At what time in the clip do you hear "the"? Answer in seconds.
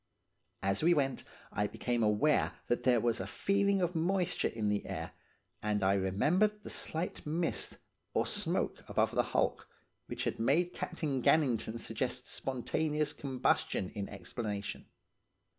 4.67-4.87, 6.63-6.71, 9.11-9.21